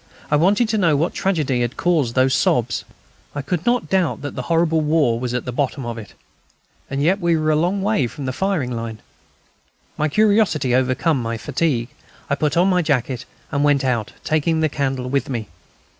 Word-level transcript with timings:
I 0.31 0.35
wanted 0.35 0.67
to 0.69 0.79
know 0.79 0.95
what 0.95 1.13
tragedy 1.13 1.61
had 1.61 1.77
caused 1.77 2.15
those 2.15 2.33
sobs. 2.33 2.85
I 3.35 3.43
could 3.43 3.67
not 3.67 3.87
doubt 3.87 4.23
that 4.23 4.33
the 4.35 4.41
horrible 4.41 4.81
war 4.81 5.19
was 5.19 5.35
at 5.35 5.45
the 5.45 5.51
bottom 5.51 5.85
of 5.85 5.99
it. 5.99 6.15
And 6.89 7.03
yet 7.03 7.19
we 7.21 7.37
were 7.37 7.51
a 7.51 7.55
long 7.55 7.83
way 7.83 8.07
from 8.07 8.25
the 8.25 8.33
firing 8.33 8.71
line. 8.71 9.03
My 9.99 10.09
curiosity 10.09 10.73
overcame 10.73 11.21
my 11.21 11.37
fatigue. 11.37 11.89
I 12.31 12.33
put 12.33 12.57
on 12.57 12.67
my 12.67 12.81
jacket 12.81 13.25
and 13.51 13.63
went 13.63 13.85
out, 13.85 14.13
taking 14.23 14.61
the 14.61 14.69
candle 14.69 15.07
with 15.07 15.29
me. 15.29 15.49